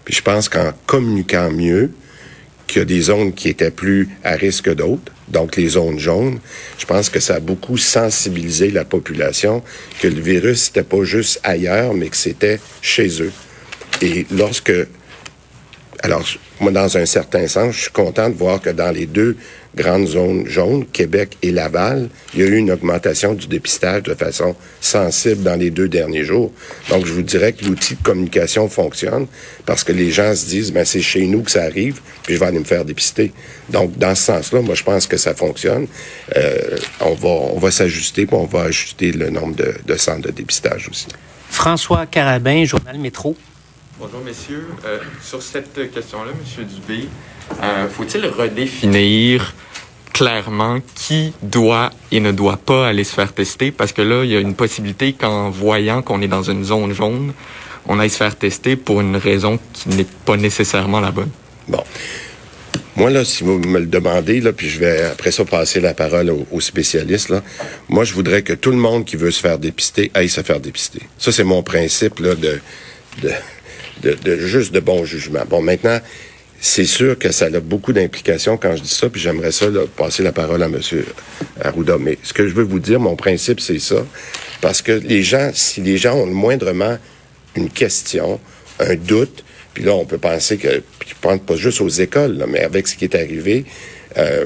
Puis 0.05 0.15
je 0.15 0.21
pense 0.21 0.49
qu'en 0.49 0.73
communiquant 0.85 1.51
mieux, 1.51 1.91
qu'il 2.67 2.79
y 2.79 2.81
a 2.81 2.85
des 2.85 3.01
zones 3.01 3.33
qui 3.33 3.49
étaient 3.49 3.71
plus 3.71 4.09
à 4.23 4.33
risque 4.33 4.65
que 4.65 4.69
d'autres, 4.71 5.11
donc 5.27 5.55
les 5.55 5.69
zones 5.69 5.99
jaunes, 5.99 6.39
je 6.77 6.85
pense 6.85 7.09
que 7.09 7.19
ça 7.19 7.35
a 7.35 7.39
beaucoup 7.39 7.77
sensibilisé 7.77 8.69
la 8.71 8.85
population 8.85 9.63
que 9.99 10.07
le 10.07 10.21
virus 10.21 10.69
n'était 10.69 10.87
pas 10.87 11.03
juste 11.03 11.39
ailleurs, 11.43 11.93
mais 11.93 12.09
que 12.09 12.17
c'était 12.17 12.59
chez 12.81 13.21
eux. 13.21 13.31
Et 14.01 14.25
lorsque 14.31 14.71
alors, 16.01 16.23
moi, 16.61 16.71
dans 16.71 16.97
un 16.97 17.05
certain 17.05 17.47
sens, 17.47 17.75
je 17.75 17.81
suis 17.81 17.91
content 17.91 18.29
de 18.29 18.35
voir 18.35 18.61
que 18.61 18.69
dans 18.69 18.91
les 18.91 19.05
deux 19.05 19.35
grandes 19.75 20.07
zones 20.07 20.47
jaunes, 20.47 20.85
Québec 20.85 21.37
et 21.41 21.51
Laval, 21.51 22.09
il 22.33 22.39
y 22.39 22.43
a 22.43 22.47
eu 22.47 22.55
une 22.55 22.71
augmentation 22.71 23.33
du 23.33 23.47
dépistage 23.47 24.03
de 24.03 24.15
façon 24.15 24.55
sensible 24.81 25.43
dans 25.43 25.55
les 25.55 25.71
deux 25.71 25.87
derniers 25.87 26.23
jours. 26.23 26.51
Donc, 26.89 27.05
je 27.05 27.13
vous 27.13 27.21
dirais 27.21 27.53
que 27.53 27.65
l'outil 27.65 27.95
de 27.95 28.01
communication 28.01 28.69
fonctionne 28.69 29.27
parce 29.65 29.83
que 29.83 29.91
les 29.91 30.09
gens 30.09 30.33
se 30.35 30.45
disent, 30.45 30.71
ben, 30.71 30.85
c'est 30.85 31.01
chez 31.01 31.25
nous 31.27 31.43
que 31.43 31.51
ça 31.51 31.63
arrive, 31.63 31.99
puis 32.23 32.35
je 32.35 32.39
vais 32.39 32.45
aller 32.45 32.59
me 32.59 32.63
faire 32.63 32.85
dépister. 32.85 33.31
Donc, 33.69 33.97
dans 33.97 34.15
ce 34.15 34.23
sens-là, 34.23 34.61
moi, 34.61 34.75
je 34.75 34.83
pense 34.83 35.05
que 35.05 35.17
ça 35.17 35.35
fonctionne. 35.35 35.87
Euh, 36.35 36.77
on 37.01 37.13
va, 37.13 37.29
on 37.29 37.59
va 37.59 37.71
s'ajuster, 37.71 38.25
puis 38.25 38.35
on 38.35 38.45
va 38.45 38.63
ajuster 38.63 39.11
le 39.11 39.29
nombre 39.29 39.55
de, 39.55 39.75
de 39.85 39.95
centres 39.97 40.27
de 40.27 40.31
dépistage 40.31 40.87
aussi. 40.89 41.07
François 41.49 42.05
Carabin, 42.05 42.63
Journal 42.63 42.97
Métro. 42.97 43.35
Bonjour, 43.99 44.21
messieurs. 44.21 44.65
Euh, 44.85 44.99
sur 45.21 45.41
cette 45.41 45.91
question-là, 45.91 46.31
Monsieur 46.39 46.63
Dubé, 46.63 47.09
euh, 47.61 47.89
faut-il 47.89 48.25
redéfinir 48.27 49.53
clairement 50.13 50.79
qui 50.95 51.33
doit 51.43 51.89
et 52.09 52.21
ne 52.21 52.31
doit 52.31 52.55
pas 52.55 52.87
aller 52.87 53.03
se 53.03 53.13
faire 53.13 53.33
tester? 53.33 53.71
Parce 53.71 53.91
que 53.91 54.01
là, 54.01 54.23
il 54.23 54.31
y 54.31 54.37
a 54.37 54.39
une 54.39 54.55
possibilité 54.55 55.11
qu'en 55.11 55.49
voyant 55.49 56.01
qu'on 56.01 56.21
est 56.21 56.29
dans 56.29 56.43
une 56.43 56.63
zone 56.63 56.93
jaune, 56.93 57.33
on 57.87 57.99
aille 57.99 58.09
se 58.09 58.15
faire 58.15 58.37
tester 58.37 58.77
pour 58.77 59.01
une 59.01 59.17
raison 59.17 59.59
qui 59.73 59.89
n'est 59.89 60.07
pas 60.25 60.37
nécessairement 60.37 61.01
la 61.01 61.11
bonne. 61.11 61.31
Bon. 61.67 61.83
Moi, 62.95 63.09
là, 63.09 63.25
si 63.25 63.43
vous 63.43 63.59
me 63.59 63.79
le 63.79 63.85
demandez, 63.85 64.39
là, 64.39 64.53
puis 64.53 64.69
je 64.69 64.79
vais 64.79 65.01
après 65.01 65.31
ça 65.31 65.43
passer 65.43 65.81
la 65.81 65.93
parole 65.93 66.33
aux, 66.51 66.61
spécialistes, 66.61 67.27
là, 67.27 67.43
moi, 67.89 68.05
je 68.05 68.13
voudrais 68.13 68.43
que 68.43 68.53
tout 68.53 68.71
le 68.71 68.77
monde 68.77 69.03
qui 69.03 69.17
veut 69.17 69.31
se 69.31 69.41
faire 69.41 69.59
dépister 69.59 70.09
aille 70.13 70.29
se 70.29 70.39
faire 70.39 70.61
dépister. 70.61 71.01
Ça, 71.17 71.33
c'est 71.33 71.43
mon 71.43 71.63
principe 71.63 72.19
là, 72.19 72.35
de 72.35 72.61
de, 74.01 74.37
juste 74.37 74.73
de 74.73 74.79
bon 74.79 75.05
jugement. 75.05 75.41
Bon, 75.49 75.61
maintenant, 75.61 75.99
c'est 76.61 76.85
sûr 76.85 77.17
que 77.17 77.31
ça 77.31 77.45
a 77.45 77.59
beaucoup 77.59 77.93
d'implications 77.93 78.57
quand 78.57 78.75
je 78.75 78.81
dis 78.81 78.89
ça, 78.89 79.09
puis 79.09 79.21
j'aimerais 79.21 79.51
ça 79.51 79.67
passer 79.95 80.23
la 80.23 80.31
parole 80.31 80.61
à 80.61 80.65
M. 80.65 80.79
Arruda. 81.61 81.97
Mais 81.97 82.17
ce 82.23 82.33
que 82.33 82.47
je 82.47 82.53
veux 82.53 82.63
vous 82.63 82.79
dire, 82.79 82.99
mon 82.99 83.15
principe, 83.15 83.59
c'est 83.59 83.79
ça. 83.79 84.05
Parce 84.61 84.81
que 84.81 84.91
les 84.91 85.23
gens, 85.23 85.51
si 85.53 85.81
les 85.81 85.97
gens 85.97 86.15
ont 86.15 86.25
moindrement 86.25 86.97
une 87.55 87.69
question, 87.69 88.39
un 88.79 88.95
doute, 88.95 89.43
puis 89.73 89.83
là, 89.83 89.93
on 89.93 90.05
peut 90.05 90.17
penser 90.17 90.57
que, 90.57 90.83
puis 90.99 91.15
pas 91.21 91.55
juste 91.55 91.81
aux 91.81 91.89
écoles, 91.89 92.43
mais 92.47 92.61
avec 92.61 92.87
ce 92.87 92.95
qui 92.95 93.05
est 93.05 93.15
arrivé, 93.15 93.65
euh, 94.17 94.45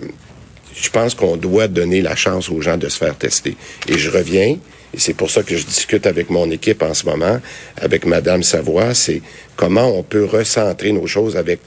je 0.75 0.89
pense 0.89 1.15
qu'on 1.15 1.38
doit 1.38 1.67
donner 1.67 2.01
la 2.01 2.15
chance 2.15 2.50
aux 2.50 2.62
gens 2.62 2.77
de 2.77 2.89
se 2.89 2.98
faire 2.98 3.15
tester. 3.15 3.55
Et 3.88 3.98
je 3.98 4.10
reviens, 4.10 4.57
et 4.93 5.00
c'est 5.00 5.13
pour 5.13 5.31
ça 5.31 5.43
que 5.43 5.57
je 5.57 5.65
discute 5.65 6.05
avec 6.05 6.29
mon 6.29 6.50
équipe 6.51 6.83
en 6.83 6.93
ce 6.93 7.05
moment, 7.05 7.39
avec 7.77 8.05
Madame 8.05 8.43
Savoie, 8.43 8.93
c'est 8.93 9.21
comment 9.55 9.88
on 9.97 10.03
peut 10.03 10.25
recentrer 10.25 10.91
nos 10.91 11.07
choses 11.07 11.35
avec 11.35 11.59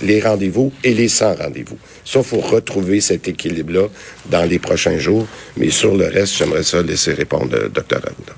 les 0.00 0.20
rendez-vous 0.20 0.72
et 0.84 0.94
les 0.94 1.08
sans 1.08 1.34
rendez-vous. 1.34 1.78
Ça, 2.04 2.20
il 2.20 2.24
faut 2.24 2.40
retrouver 2.40 3.00
cet 3.00 3.28
équilibre-là 3.28 3.88
dans 4.30 4.44
les 4.44 4.58
prochains 4.58 4.98
jours. 4.98 5.26
Mais 5.56 5.70
sur 5.70 5.96
le 5.96 6.06
reste, 6.06 6.36
j'aimerais 6.36 6.62
ça 6.62 6.82
laisser 6.82 7.12
répondre 7.12 7.56
le 7.56 7.68
Dr. 7.68 7.96
Arruda. 7.96 8.34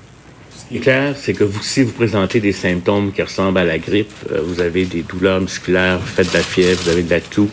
Ce 0.57 0.69
qui 0.69 0.77
est 0.77 0.79
clair, 0.79 1.15
c'est 1.19 1.33
que 1.33 1.43
vous, 1.43 1.61
si 1.61 1.83
vous 1.83 1.91
présentez 1.91 2.39
des 2.39 2.51
symptômes 2.51 3.11
qui 3.11 3.21
ressemblent 3.21 3.59
à 3.59 3.63
la 3.63 3.77
grippe, 3.77 4.11
euh, 4.31 4.41
vous 4.43 4.61
avez 4.61 4.85
des 4.85 5.03
douleurs 5.03 5.39
musculaires, 5.41 5.99
vous 5.99 6.07
faites 6.07 6.29
de 6.29 6.37
la 6.37 6.43
fièvre, 6.43 6.81
vous 6.83 6.89
avez 6.89 7.03
de 7.03 7.09
la 7.09 7.21
toux, 7.21 7.49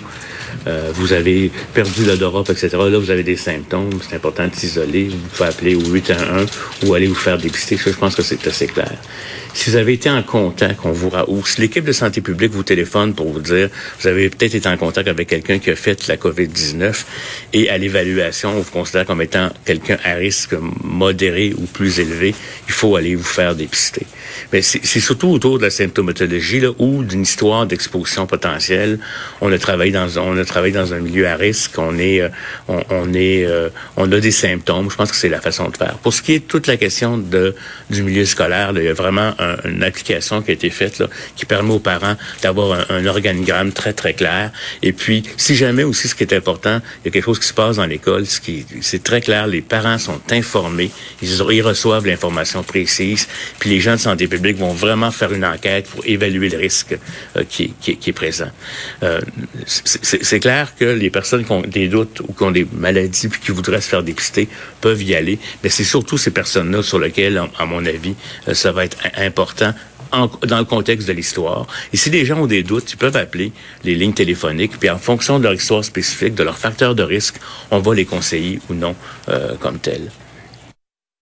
euh, 0.66 0.90
vous 0.94 1.12
avez 1.12 1.50
perdu 1.74 2.04
l'odorat, 2.04 2.44
etc. 2.48 2.68
Là, 2.72 2.98
vous 2.98 3.10
avez 3.10 3.22
des 3.22 3.36
symptômes, 3.36 3.90
c'est 4.08 4.16
important 4.16 4.46
de 4.46 4.54
s'isoler. 4.54 5.08
Vous 5.08 5.28
pouvez 5.36 5.48
appeler 5.48 5.74
au 5.74 5.84
811 5.84 6.48
ou 6.84 6.94
aller 6.94 7.06
vous 7.06 7.14
faire 7.14 7.38
dépister. 7.38 7.76
Ça, 7.76 7.90
je 7.90 7.96
pense 7.96 8.14
que 8.14 8.22
c'est 8.22 8.46
assez 8.46 8.66
clair. 8.66 8.92
Si 9.54 9.68
vous 9.70 9.76
avez 9.76 9.92
été 9.92 10.08
en 10.08 10.22
contact, 10.22 10.80
on 10.84 10.92
vous 10.92 11.10
ou 11.28 11.44
si 11.44 11.60
l'équipe 11.60 11.84
de 11.84 11.92
santé 11.92 12.22
publique 12.22 12.52
vous 12.52 12.62
téléphone 12.62 13.14
pour 13.14 13.30
vous 13.30 13.40
dire, 13.40 13.68
vous 14.00 14.08
avez 14.08 14.30
peut-être 14.30 14.54
été 14.54 14.68
en 14.68 14.78
contact 14.78 15.08
avec 15.08 15.28
quelqu'un 15.28 15.58
qui 15.58 15.70
a 15.70 15.76
fait 15.76 16.06
la 16.08 16.16
COVID-19 16.16 17.04
et 17.52 17.68
à 17.68 17.76
l'évaluation, 17.76 18.50
on 18.56 18.60
vous 18.60 18.70
considère 18.70 19.04
comme 19.04 19.20
étant 19.20 19.50
quelqu'un 19.64 19.98
à 20.04 20.14
risque 20.14 20.54
modéré 20.82 21.54
ou 21.56 21.66
plus 21.66 22.00
élevé, 22.00 22.34
il 22.66 22.72
faut 22.72 22.96
aller 22.96 23.14
vous 23.14 23.22
faire 23.22 23.54
dépister. 23.54 24.06
Mais 24.52 24.62
c'est 24.62 25.00
surtout 25.00 25.28
autour 25.28 25.58
de 25.58 25.64
la 25.64 25.70
symptomatologie 25.70 26.60
là, 26.60 26.70
ou 26.78 27.02
d'une 27.02 27.22
histoire 27.22 27.66
d'exposition 27.66 28.26
potentielle. 28.26 28.98
On 29.40 29.52
a 29.52 29.58
travaillé 29.58 29.92
dans 29.92 30.08
on 30.18 30.36
a 30.36 30.44
travaillé 30.44 30.74
dans 30.74 30.92
un 30.94 31.00
milieu 31.00 31.26
à 31.26 31.36
risque. 31.36 31.78
On 31.78 31.98
est 31.98 32.20
euh, 32.20 32.28
on, 32.68 33.12
est 33.14 33.44
euh, 33.44 33.68
on 33.96 34.10
a 34.12 34.20
des 34.20 34.30
symptômes. 34.30 34.90
Je 34.90 34.96
pense 34.96 35.10
que 35.10 35.16
c'est 35.16 35.28
la 35.28 35.40
façon 35.40 35.68
de 35.68 35.76
faire. 35.76 35.94
Pour 35.98 36.12
ce 36.12 36.22
qui 36.22 36.32
est 36.32 36.40
de 36.40 36.44
toute 36.44 36.66
la 36.66 36.76
question 36.76 37.18
de 37.18 37.54
du 37.90 38.02
milieu 38.02 38.24
scolaire, 38.24 38.72
là, 38.72 38.80
il 38.80 38.86
y 38.86 38.88
a 38.88 38.94
vraiment 38.94 39.34
une 39.64 39.82
application 39.82 40.42
qui 40.42 40.50
a 40.50 40.54
été 40.54 40.70
faite 40.70 40.98
là, 40.98 41.08
qui 41.36 41.44
permet 41.44 41.72
aux 41.72 41.78
parents 41.78 42.16
d'avoir 42.42 42.90
un, 42.90 43.06
organigramme 43.06 43.72
très 43.72 43.92
très 43.92 44.14
clair. 44.14 44.50
Et 44.82 44.92
puis, 44.92 45.22
si 45.36 45.54
jamais 45.54 45.82
aussi 45.82 46.08
ce 46.08 46.14
qui 46.14 46.24
est 46.24 46.32
important, 46.32 46.80
il 47.00 47.06
y 47.06 47.08
a 47.08 47.10
quelque 47.10 47.24
chose 47.24 47.38
qui 47.38 47.48
se 47.48 47.54
passe 47.54 47.76
dans 47.76 47.86
l'école, 47.86 48.26
ce 48.26 48.40
qui 48.40 48.64
c'est 48.80 49.02
très 49.02 49.20
clair, 49.20 49.46
les 49.46 49.60
parents 49.60 49.98
sont 49.98 50.20
informés, 50.30 50.90
ils, 51.20 51.62
reçoivent 51.62 52.06
l'information 52.06 52.62
précise, 52.62 53.28
puis 53.58 53.70
les 53.70 53.80
gens 53.80 53.92
de 53.92 54.00
santé 54.00 54.26
vont 54.36 54.72
vraiment 54.72 55.10
faire 55.10 55.32
une 55.32 55.44
enquête 55.44 55.88
pour 55.88 56.04
évaluer 56.06 56.48
le 56.48 56.58
risque 56.58 56.96
euh, 57.36 57.44
qui, 57.48 57.74
est 57.88 58.12
présent. 58.12 58.50
Euh, 59.02 59.20
c'est 59.66 60.40
clair 60.40 60.74
que 60.76 60.84
les 60.84 61.10
personnes 61.10 61.44
qui 61.44 61.52
ont 61.52 61.62
des 61.62 61.88
doutes 61.88 62.20
ou 62.20 62.32
qui 62.32 62.42
ont 62.42 62.50
des 62.50 62.66
maladies 62.72 63.28
puis 63.28 63.40
qui 63.40 63.52
voudraient 63.52 63.80
se 63.80 63.88
faire 63.88 64.02
dépister 64.02 64.48
peuvent 64.80 65.02
y 65.02 65.14
aller, 65.14 65.38
mais 65.62 65.70
c'est 65.70 65.84
surtout 65.84 66.18
ces 66.18 66.30
personnes-là 66.30 66.82
sur 66.82 66.98
lesquelles, 66.98 67.40
à 67.58 67.66
mon 67.66 67.84
avis, 67.84 68.14
euh, 68.48 68.54
ça 68.54 68.72
va 68.72 68.84
être 68.84 68.98
important 69.16 69.74
dans 70.46 70.58
le 70.58 70.66
contexte 70.66 71.08
de 71.08 71.14
l'histoire. 71.14 71.66
Et 71.94 71.96
si 71.96 72.10
les 72.10 72.26
gens 72.26 72.40
ont 72.40 72.46
des 72.46 72.62
doutes, 72.62 72.92
ils 72.92 72.98
peuvent 72.98 73.16
appeler 73.16 73.50
les 73.82 73.94
lignes 73.94 74.12
téléphoniques, 74.12 74.78
puis 74.78 74.90
en 74.90 74.98
fonction 74.98 75.38
de 75.38 75.44
leur 75.44 75.54
histoire 75.54 75.82
spécifique, 75.82 76.34
de 76.34 76.42
leur 76.42 76.58
facteur 76.58 76.94
de 76.94 77.02
risque, 77.02 77.36
on 77.70 77.78
va 77.78 77.94
les 77.94 78.04
conseiller 78.04 78.60
ou 78.68 78.74
non 78.74 78.94
comme 79.60 79.78
tel. 79.78 80.10